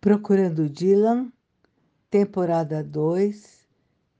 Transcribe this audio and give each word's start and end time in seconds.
Procurando 0.00 0.68
Dylan, 0.68 1.32
temporada 2.08 2.84
2, 2.84 3.68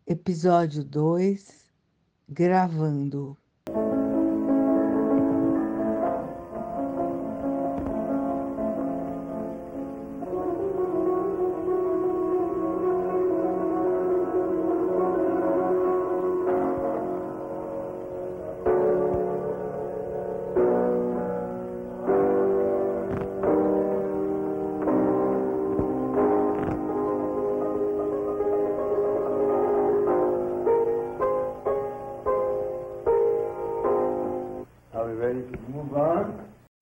episódio 0.08 0.82
2, 0.82 1.70
gravando. 2.28 3.39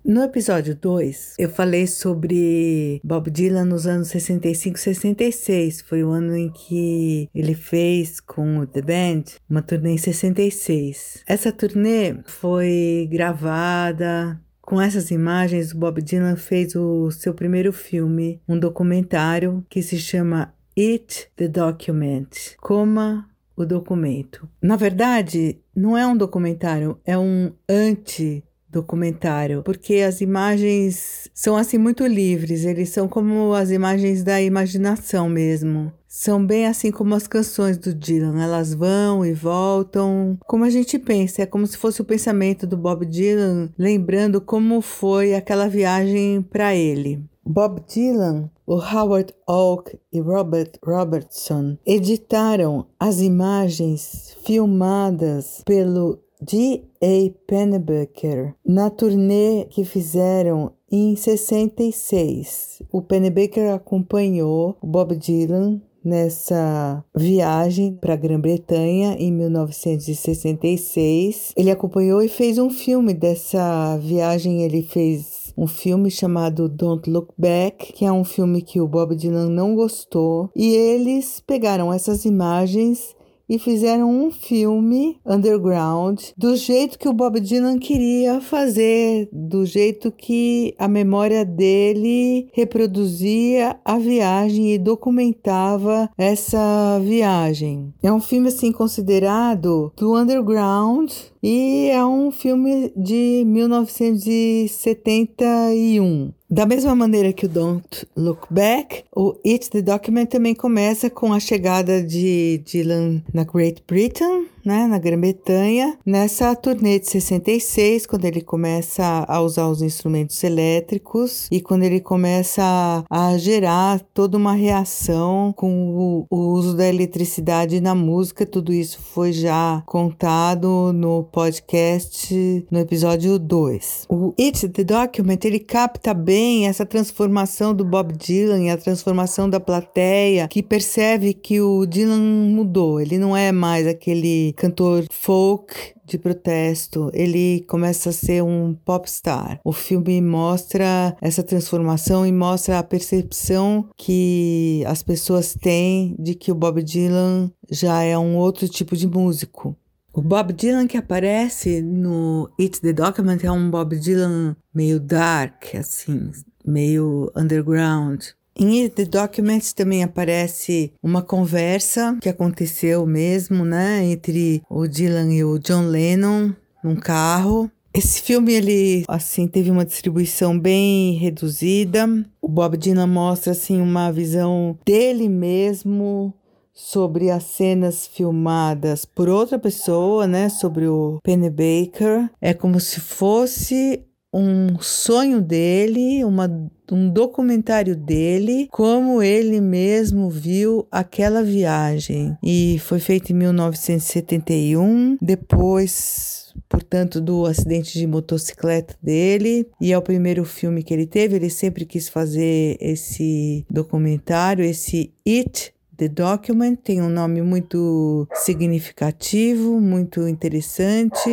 No 0.08 0.22
episódio 0.22 0.76
2, 0.76 1.34
eu 1.36 1.50
falei 1.50 1.84
sobre 1.88 3.00
Bob 3.02 3.28
Dylan 3.28 3.64
nos 3.64 3.88
anos 3.88 4.06
65 4.06 4.76
e 4.76 4.80
66. 4.80 5.80
Foi 5.80 6.04
o 6.04 6.10
ano 6.10 6.36
em 6.36 6.48
que 6.48 7.28
ele 7.34 7.54
fez 7.54 8.20
com 8.20 8.58
o 8.58 8.66
The 8.68 8.82
Band 8.82 9.24
uma 9.50 9.62
turnê 9.62 9.94
em 9.94 9.98
66. 9.98 11.24
Essa 11.26 11.50
turnê 11.50 12.18
foi 12.24 13.08
gravada 13.10 14.40
com 14.62 14.80
essas 14.80 15.10
imagens, 15.10 15.72
o 15.72 15.78
Bob 15.78 16.00
Dylan 16.00 16.36
fez 16.36 16.76
o 16.76 17.10
seu 17.10 17.34
primeiro 17.34 17.72
filme, 17.72 18.40
um 18.48 18.56
documentário 18.56 19.66
que 19.68 19.82
se 19.82 19.98
chama 19.98 20.54
It 20.78 21.30
the 21.34 21.48
Document. 21.48 22.54
Coma 22.60 23.28
o 23.56 23.64
documento. 23.64 24.48
Na 24.62 24.76
verdade, 24.76 25.58
não 25.74 25.96
é 25.96 26.06
um 26.06 26.16
documentário, 26.16 27.00
é 27.04 27.18
um 27.18 27.52
anti 27.68 28.44
documentário, 28.68 29.62
porque 29.62 29.96
as 29.96 30.20
imagens 30.20 31.28
são 31.32 31.56
assim 31.56 31.78
muito 31.78 32.06
livres, 32.06 32.64
eles 32.64 32.88
são 32.90 33.08
como 33.08 33.52
as 33.54 33.70
imagens 33.70 34.22
da 34.22 34.40
imaginação 34.40 35.28
mesmo. 35.28 35.92
São 36.08 36.44
bem 36.44 36.66
assim 36.66 36.90
como 36.90 37.14
as 37.14 37.26
canções 37.26 37.76
do 37.76 37.92
Dylan, 37.94 38.42
elas 38.42 38.72
vão 38.72 39.24
e 39.24 39.32
voltam, 39.34 40.38
como 40.46 40.64
a 40.64 40.70
gente 40.70 40.98
pensa, 40.98 41.42
é 41.42 41.46
como 41.46 41.66
se 41.66 41.76
fosse 41.76 42.00
o 42.00 42.04
pensamento 42.04 42.66
do 42.66 42.76
Bob 42.76 43.04
Dylan, 43.04 43.70
lembrando 43.78 44.40
como 44.40 44.80
foi 44.80 45.34
aquela 45.34 45.68
viagem 45.68 46.40
para 46.42 46.74
ele. 46.74 47.22
Bob 47.48 47.80
Dylan, 47.86 48.50
o 48.66 48.74
Howard 48.74 49.32
Oak 49.46 49.96
e 50.12 50.20
Robert 50.20 50.72
Robertson 50.84 51.78
editaram 51.86 52.86
as 52.98 53.20
imagens 53.20 54.36
filmadas 54.44 55.62
pelo 55.64 56.18
D.A. 56.40 57.30
Pennebaker 57.46 58.54
na 58.64 58.90
turnê 58.90 59.66
que 59.70 59.84
fizeram 59.84 60.72
em 60.90 61.16
66. 61.16 62.82
O 62.92 63.02
Pennebaker 63.02 63.72
acompanhou 63.72 64.76
o 64.80 64.86
Bob 64.86 65.16
Dylan 65.16 65.80
nessa 66.06 67.04
viagem 67.16 67.98
para 68.00 68.14
a 68.14 68.16
Grã-Bretanha 68.16 69.16
em 69.18 69.32
1966. 69.32 71.52
Ele 71.56 71.72
acompanhou 71.72 72.22
e 72.22 72.28
fez 72.28 72.58
um 72.58 72.70
filme 72.70 73.12
dessa 73.12 73.98
viagem. 73.98 74.62
Ele 74.62 74.82
fez 74.82 75.52
um 75.56 75.66
filme 75.66 76.08
chamado 76.10 76.68
Don't 76.68 77.10
Look 77.10 77.32
Back, 77.36 77.92
que 77.92 78.04
é 78.04 78.12
um 78.12 78.22
filme 78.22 78.62
que 78.62 78.80
o 78.80 78.86
Bob 78.86 79.16
Dylan 79.16 79.48
não 79.48 79.74
gostou. 79.74 80.48
E 80.54 80.72
eles 80.74 81.42
pegaram 81.44 81.92
essas 81.92 82.24
imagens 82.24 83.16
e 83.48 83.58
fizeram 83.58 84.10
um 84.10 84.30
filme 84.30 85.18
underground 85.24 86.20
do 86.36 86.54
jeito 86.56 86.98
que 86.98 87.08
o 87.08 87.12
Bob 87.12 87.38
Dylan 87.40 87.78
queria 87.78 88.40
fazer, 88.40 89.28
do 89.32 89.64
jeito 89.64 90.10
que 90.10 90.74
a 90.78 90.88
memória 90.88 91.44
dele 91.44 92.48
reproduzia 92.52 93.78
a 93.84 93.96
viagem 93.98 94.74
e 94.74 94.78
documentava 94.78 96.10
essa 96.18 96.98
viagem. 97.02 97.94
É 98.02 98.12
um 98.12 98.20
filme 98.20 98.48
assim 98.48 98.72
considerado 98.72 99.92
do 99.96 100.16
underground 100.16 101.12
e 101.42 101.88
é 101.90 102.02
um 102.04 102.32
filme 102.32 102.92
de 102.96 103.44
1971. 103.46 106.32
Da 106.48 106.64
mesma 106.64 106.94
maneira 106.94 107.32
que 107.32 107.46
o 107.46 107.48
Don't 107.48 108.06
Look 108.16 108.46
Back, 108.48 109.02
o 109.14 109.34
It 109.44 109.68
the 109.68 109.82
Document 109.82 110.26
também 110.26 110.54
começa 110.54 111.10
com 111.10 111.32
a 111.32 111.40
chegada 111.40 112.00
de 112.00 112.62
Dylan 112.64 113.20
na 113.34 113.42
Great 113.42 113.82
Britain, 113.86 114.46
né, 114.66 114.88
na 114.88 114.98
Grã-Bretanha, 114.98 115.96
nessa 116.04 116.54
turnê 116.56 116.98
de 116.98 117.08
66, 117.08 118.04
quando 118.04 118.24
ele 118.24 118.40
começa 118.40 119.24
a 119.28 119.40
usar 119.40 119.68
os 119.68 119.80
instrumentos 119.80 120.42
elétricos 120.42 121.46
e 121.52 121.60
quando 121.60 121.84
ele 121.84 122.00
começa 122.00 123.04
a, 123.08 123.38
gerar 123.38 124.00
toda 124.12 124.36
uma 124.36 124.54
reação 124.54 125.54
com 125.56 125.94
o, 125.96 126.26
o 126.28 126.52
uso 126.52 126.76
da 126.76 126.88
eletricidade 126.88 127.80
na 127.80 127.94
música. 127.94 128.44
Tudo 128.44 128.72
isso 128.72 128.98
foi 129.00 129.32
já 129.32 129.82
contado 129.86 130.92
no 130.92 131.22
podcast 131.24 132.66
no 132.70 132.80
episódio 132.80 133.38
2. 133.38 134.06
O 134.08 134.34
It's 134.38 134.68
the 134.72 134.82
Document 134.82 135.44
ele 135.44 135.60
capta 135.60 136.12
bem 136.12 136.66
essa 136.66 136.84
transformação 136.84 137.72
do 137.72 137.84
Bob 137.84 138.12
Dylan 138.14 138.64
e 138.64 138.70
a 138.70 138.76
transformação 138.76 139.48
da 139.48 139.60
plateia 139.60 140.48
que 140.48 140.62
percebe 140.62 141.34
que 141.34 141.60
o 141.60 141.86
Dylan 141.86 142.18
mudou. 142.48 143.00
Ele 143.00 143.18
não 143.18 143.36
é 143.36 143.52
mais 143.52 143.86
aquele 143.86 144.55
cantor 144.56 145.04
folk 145.10 145.94
de 146.04 146.18
protesto, 146.18 147.10
ele 147.12 147.64
começa 147.68 148.10
a 148.10 148.12
ser 148.12 148.42
um 148.42 148.74
popstar. 148.74 149.60
O 149.64 149.72
filme 149.72 150.20
mostra 150.20 151.16
essa 151.20 151.42
transformação 151.42 152.24
e 152.24 152.32
mostra 152.32 152.78
a 152.78 152.82
percepção 152.82 153.88
que 153.96 154.84
as 154.86 155.02
pessoas 155.02 155.54
têm 155.54 156.16
de 156.18 156.34
que 156.34 156.50
o 156.50 156.54
Bob 156.54 156.82
Dylan 156.82 157.50
já 157.70 158.02
é 158.02 158.16
um 158.16 158.36
outro 158.36 158.68
tipo 158.68 158.96
de 158.96 159.06
músico. 159.06 159.76
O 160.12 160.22
Bob 160.22 160.52
Dylan 160.54 160.86
que 160.86 160.96
aparece 160.96 161.82
no 161.82 162.48
It's 162.58 162.80
the 162.80 162.92
Document 162.92 163.40
é 163.42 163.50
um 163.50 163.70
Bob 163.70 163.94
Dylan 163.98 164.56
meio 164.72 164.98
dark, 164.98 165.74
assim, 165.74 166.30
meio 166.64 167.30
underground. 167.36 168.24
Em 168.58 168.88
The 168.88 169.04
Documents 169.04 169.74
também 169.74 170.02
aparece 170.02 170.90
uma 171.02 171.20
conversa 171.20 172.16
que 172.22 172.28
aconteceu 172.28 173.04
mesmo, 173.04 173.66
né, 173.66 174.02
entre 174.04 174.62
o 174.70 174.86
Dylan 174.86 175.30
e 175.30 175.44
o 175.44 175.58
John 175.58 175.82
Lennon 175.82 176.52
num 176.82 176.96
carro. 176.96 177.70
Esse 177.92 178.22
filme 178.22 178.54
ele 178.54 179.04
assim 179.08 179.46
teve 179.46 179.70
uma 179.70 179.84
distribuição 179.84 180.58
bem 180.58 181.14
reduzida. 181.14 182.06
O 182.40 182.48
Bob 182.48 182.76
Dylan 182.76 183.06
mostra 183.06 183.52
assim 183.52 183.80
uma 183.80 184.10
visão 184.10 184.78
dele 184.86 185.28
mesmo 185.28 186.32
sobre 186.72 187.30
as 187.30 187.44
cenas 187.44 188.06
filmadas 188.06 189.06
por 189.06 189.30
outra 189.30 189.58
pessoa, 189.58 190.26
né, 190.26 190.50
sobre 190.50 190.86
o 190.86 191.18
Penny 191.22 191.48
Baker. 191.48 192.30
É 192.38 192.52
como 192.52 192.78
se 192.78 193.00
fosse 193.00 194.02
um 194.36 194.78
sonho 194.80 195.40
dele, 195.40 196.22
uma, 196.24 196.46
um 196.92 197.08
documentário 197.08 197.96
dele, 197.96 198.68
como 198.70 199.22
ele 199.22 199.60
mesmo 199.60 200.28
viu 200.28 200.86
aquela 200.90 201.42
viagem. 201.42 202.36
E 202.42 202.78
foi 202.80 202.98
feito 202.98 203.32
em 203.32 203.34
1971, 203.34 205.16
depois 205.22 206.44
portanto, 206.68 207.20
do 207.20 207.44
acidente 207.46 207.98
de 207.98 208.06
motocicleta 208.06 208.96
dele, 209.02 209.68
e 209.80 209.92
é 209.92 209.98
o 209.98 210.02
primeiro 210.02 210.44
filme 210.44 210.82
que 210.82 210.92
ele 210.92 211.06
teve. 211.06 211.36
Ele 211.36 211.50
sempre 211.50 211.84
quis 211.84 212.08
fazer 212.08 212.76
esse 212.80 213.64
documentário, 213.70 214.64
esse 214.64 215.12
It. 215.26 215.72
The 215.96 216.08
Document 216.08 216.76
tem 216.84 217.00
um 217.00 217.08
nome 217.08 217.40
muito 217.40 218.28
significativo, 218.34 219.80
muito 219.80 220.28
interessante 220.28 221.30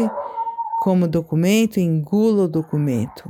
como 0.83 1.07
documento, 1.07 1.79
engula 1.79 2.43
o 2.43 2.47
documento. 2.49 3.23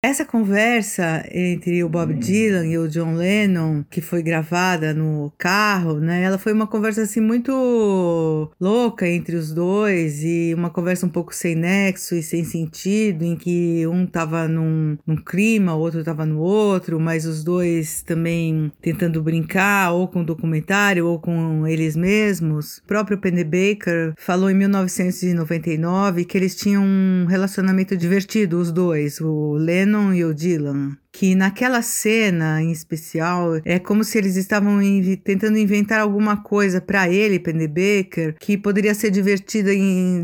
Essa 0.00 0.24
conversa 0.24 1.24
entre 1.28 1.82
o 1.82 1.88
Bob 1.88 2.14
Dylan 2.14 2.66
e 2.66 2.78
o 2.78 2.88
John 2.88 3.14
Lennon, 3.14 3.82
que 3.90 4.00
foi 4.00 4.22
gravada 4.22 4.94
no 4.94 5.32
carro, 5.36 5.98
né? 5.98 6.22
Ela 6.22 6.38
foi 6.38 6.52
uma 6.52 6.68
conversa 6.68 7.02
assim 7.02 7.20
muito 7.20 8.48
louca 8.60 9.08
entre 9.08 9.34
os 9.34 9.52
dois 9.52 10.22
e 10.22 10.54
uma 10.54 10.70
conversa 10.70 11.04
um 11.04 11.08
pouco 11.08 11.34
sem 11.34 11.56
nexo 11.56 12.14
e 12.14 12.22
sem 12.22 12.44
sentido, 12.44 13.24
em 13.24 13.34
que 13.34 13.88
um 13.88 14.06
tava 14.06 14.46
num, 14.46 14.96
num 15.04 15.16
clima, 15.16 15.74
o 15.74 15.80
outro 15.80 16.04
tava 16.04 16.24
no 16.24 16.38
outro, 16.38 17.00
mas 17.00 17.26
os 17.26 17.42
dois 17.42 18.00
também 18.00 18.70
tentando 18.80 19.20
brincar 19.20 19.90
ou 19.90 20.06
com 20.06 20.20
o 20.20 20.24
documentário 20.24 21.08
ou 21.08 21.18
com 21.18 21.66
eles 21.66 21.96
mesmos. 21.96 22.78
O 22.78 22.84
próprio 22.84 23.18
Penny 23.18 23.42
Baker 23.42 24.12
falou 24.16 24.48
em 24.48 24.54
1999 24.54 26.24
que 26.24 26.38
eles 26.38 26.54
tinham 26.54 26.84
um 26.84 27.26
relacionamento 27.28 27.96
divertido, 27.96 28.60
os 28.60 28.70
dois, 28.70 29.20
o 29.20 29.54
Lennon 29.54 29.87
Lennon 29.88 30.12
e 30.12 30.22
o 30.22 30.34
Dylan, 30.34 30.98
que 31.18 31.34
naquela 31.34 31.82
cena 31.82 32.62
em 32.62 32.70
especial 32.70 33.60
é 33.64 33.76
como 33.80 34.04
se 34.04 34.16
eles 34.16 34.36
estavam 34.36 34.80
inv 34.80 35.16
tentando 35.16 35.58
inventar 35.58 35.98
alguma 35.98 36.36
coisa 36.36 36.80
para 36.80 37.08
ele, 37.08 37.40
Pennebaker, 37.40 38.36
que 38.38 38.56
poderia 38.56 38.94
ser 38.94 39.10
divertida 39.10 39.72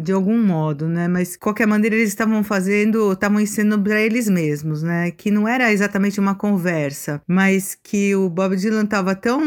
de 0.00 0.12
algum 0.12 0.40
modo, 0.40 0.86
né? 0.86 1.08
Mas 1.08 1.32
de 1.32 1.38
qualquer 1.38 1.66
maneira 1.66 1.96
eles 1.96 2.10
estavam 2.10 2.44
fazendo, 2.44 3.12
estavam 3.12 3.40
ensinando 3.40 3.82
para 3.82 4.00
eles 4.00 4.28
mesmos, 4.28 4.84
né? 4.84 5.10
Que 5.10 5.32
não 5.32 5.48
era 5.48 5.72
exatamente 5.72 6.20
uma 6.20 6.36
conversa, 6.36 7.20
mas 7.26 7.76
que 7.82 8.14
o 8.14 8.30
Bob 8.30 8.54
Dylan 8.54 8.84
estava 8.84 9.16
tão 9.16 9.42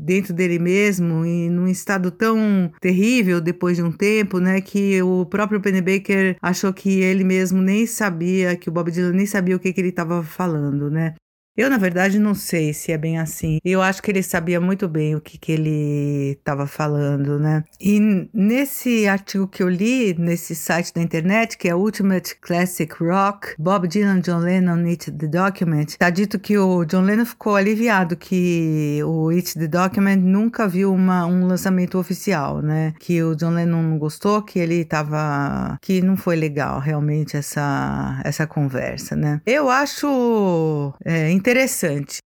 dentro 0.00 0.32
dele 0.32 0.58
mesmo 0.58 1.26
e 1.26 1.50
num 1.50 1.68
estado 1.68 2.10
tão 2.10 2.72
terrível 2.80 3.42
depois 3.42 3.76
de 3.76 3.82
um 3.82 3.92
tempo, 3.92 4.38
né? 4.38 4.62
Que 4.62 5.02
o 5.02 5.26
próprio 5.26 5.60
Pennebaker 5.60 6.38
achou 6.40 6.72
que 6.72 7.00
ele 7.00 7.24
mesmo 7.24 7.60
nem 7.60 7.86
sabia, 7.86 8.56
que 8.56 8.70
o 8.70 8.72
Bob 8.72 8.90
Dylan 8.90 9.12
nem 9.12 9.26
sabia 9.26 9.54
o 9.54 9.58
que, 9.58 9.70
que 9.70 9.82
ele 9.82 9.90
estava 9.90 10.13
falando, 10.22 10.90
né? 10.90 11.14
Eu, 11.56 11.70
na 11.70 11.78
verdade, 11.78 12.18
não 12.18 12.34
sei 12.34 12.74
se 12.74 12.90
é 12.90 12.98
bem 12.98 13.16
assim. 13.16 13.58
Eu 13.64 13.80
acho 13.80 14.02
que 14.02 14.10
ele 14.10 14.24
sabia 14.24 14.60
muito 14.60 14.88
bem 14.88 15.14
o 15.14 15.20
que, 15.20 15.38
que 15.38 15.52
ele 15.52 16.32
estava 16.32 16.66
falando, 16.66 17.38
né? 17.38 17.62
E 17.80 18.00
nesse 18.34 19.06
artigo 19.06 19.46
que 19.46 19.62
eu 19.62 19.68
li, 19.68 20.14
nesse 20.18 20.52
site 20.54 20.92
da 20.92 21.00
internet, 21.00 21.56
que 21.56 21.68
é 21.68 21.74
Ultimate 21.74 22.34
Classic 22.40 22.92
Rock, 23.00 23.54
Bob 23.56 23.86
Dylan, 23.86 24.20
John 24.20 24.38
Lennon, 24.38 24.84
It 24.88 25.12
the 25.12 25.28
Document, 25.28 25.96
tá 25.96 26.10
dito 26.10 26.40
que 26.40 26.58
o 26.58 26.84
John 26.84 27.02
Lennon 27.02 27.24
ficou 27.24 27.54
aliviado 27.54 28.16
que 28.16 29.00
o 29.04 29.28
It 29.28 29.56
the 29.56 29.68
Document 29.68 30.22
nunca 30.22 30.66
viu 30.66 30.92
uma, 30.92 31.24
um 31.24 31.46
lançamento 31.46 31.98
oficial, 31.98 32.62
né? 32.62 32.94
Que 32.98 33.22
o 33.22 33.36
John 33.36 33.50
Lennon 33.50 33.80
não 33.80 33.98
gostou, 33.98 34.42
que 34.42 34.58
ele 34.58 34.84
tava... 34.84 35.78
que 35.80 36.02
não 36.02 36.16
foi 36.16 36.34
legal 36.34 36.80
realmente 36.80 37.36
essa, 37.36 38.20
essa 38.24 38.44
conversa, 38.44 39.14
né? 39.14 39.40
Eu 39.46 39.70
acho... 39.70 40.92
É, 41.04 41.30
interessante. 41.44 42.20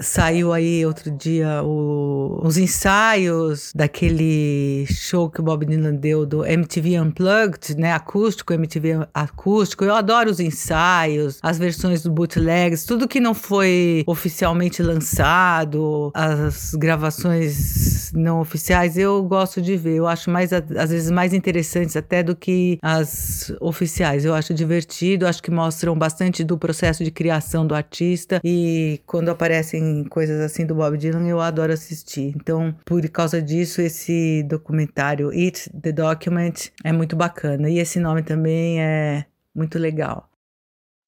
Saiu 0.00 0.52
aí 0.52 0.84
outro 0.84 1.10
dia 1.10 1.62
o, 1.62 2.40
os 2.42 2.56
ensaios 2.56 3.72
daquele 3.74 4.86
show 4.86 5.30
que 5.30 5.40
o 5.40 5.42
Bob 5.42 5.64
Dylan 5.64 5.94
deu 5.94 6.26
do 6.26 6.44
MTV 6.44 7.00
Unplugged, 7.00 7.76
né? 7.76 7.92
Acústico, 7.92 8.52
MTV 8.52 9.06
acústico. 9.12 9.84
Eu 9.84 9.94
adoro 9.94 10.30
os 10.30 10.40
ensaios, 10.40 11.38
as 11.42 11.58
versões 11.58 12.02
do 12.02 12.10
bootlegs, 12.10 12.84
tudo 12.84 13.08
que 13.08 13.20
não 13.20 13.34
foi 13.34 14.02
oficialmente 14.06 14.82
lançado, 14.82 16.10
as 16.14 16.74
gravações 16.74 18.12
não 18.12 18.40
oficiais, 18.40 18.96
eu 18.96 19.22
gosto 19.22 19.60
de 19.60 19.76
ver. 19.76 19.96
Eu 19.96 20.06
acho 20.06 20.30
mais, 20.30 20.52
às 20.52 20.90
vezes, 20.90 21.10
mais 21.10 21.32
interessantes 21.32 21.96
até 21.96 22.22
do 22.22 22.34
que 22.34 22.78
as 22.82 23.52
oficiais. 23.60 24.24
Eu 24.24 24.34
acho 24.34 24.54
divertido, 24.54 25.26
acho 25.26 25.42
que 25.42 25.50
mostram 25.50 25.96
bastante 25.96 26.44
do 26.44 26.56
processo 26.56 27.04
de 27.04 27.10
criação 27.10 27.66
do 27.66 27.74
artista 27.74 28.40
e 28.44 29.00
quando 29.06 29.28
aparecem 29.28 29.83
coisas 30.10 30.40
assim 30.40 30.66
do 30.66 30.74
Bob 30.74 30.96
Dylan, 30.96 31.26
eu 31.26 31.40
adoro 31.40 31.72
assistir. 31.72 32.32
Então, 32.36 32.74
por 32.84 33.06
causa 33.08 33.40
disso, 33.40 33.80
esse 33.80 34.42
documentário 34.44 35.30
It 35.30 35.70
the 35.80 35.92
Document 35.92 36.70
é 36.82 36.92
muito 36.92 37.16
bacana. 37.16 37.68
E 37.70 37.78
esse 37.78 37.98
nome 37.98 38.22
também 38.22 38.82
é 38.82 39.26
muito 39.54 39.78
legal. 39.78 40.28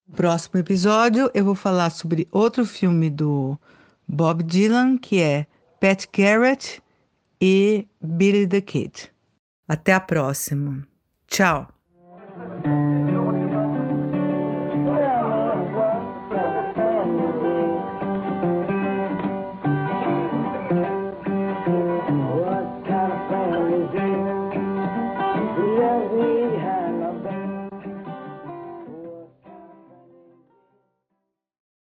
No 0.09 0.15
próximo 0.15 0.61
episódio, 0.61 1.31
eu 1.35 1.45
vou 1.45 1.55
falar 1.55 1.91
sobre 1.91 2.29
outro 2.31 2.65
filme 2.65 3.11
do 3.11 3.59
Bob 4.07 4.43
Dylan, 4.43 4.99
que 4.99 5.21
é 5.21 5.47
Pat 5.81 6.05
Garrett 6.17 6.83
e 7.41 7.87
Billy 8.01 8.47
the 8.47 8.61
Kid. 8.61 9.13
Até 9.69 9.93
a 9.93 10.01
próxima. 10.01 10.87
Tchau! 11.27 11.76